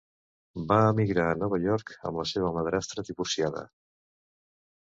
Va 0.71 0.77
emigrar 0.93 1.25
a 1.33 1.35
Nova 1.41 1.59
York 1.67 1.93
amb 2.11 2.21
la 2.21 2.27
seva 2.31 2.51
madrastra 2.57 3.07
divorciada. 3.11 3.63